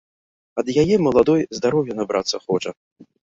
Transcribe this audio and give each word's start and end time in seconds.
Ад 0.61 0.71
яе, 0.83 0.95
маладой, 1.07 1.41
здароўя 1.59 1.99
набрацца 2.01 2.37
хоча. 2.47 2.75